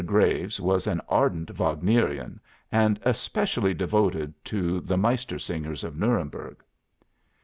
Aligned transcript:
Graves 0.03 0.59
was 0.59 0.87
an 0.87 0.99
ardent 1.07 1.51
Wagnerian, 1.59 2.39
and 2.71 2.99
especially 3.03 3.75
devoted 3.75 4.33
to 4.45 4.81
The 4.81 4.97
Mastersingers 4.97 5.83
of 5.83 5.95
Nuremberg. 5.95 6.63